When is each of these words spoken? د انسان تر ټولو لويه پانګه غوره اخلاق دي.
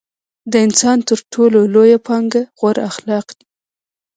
د 0.51 0.53
انسان 0.65 0.97
تر 1.09 1.19
ټولو 1.33 1.59
لويه 1.73 1.99
پانګه 2.07 2.41
غوره 2.59 2.81
اخلاق 2.91 3.27
دي. 3.37 3.45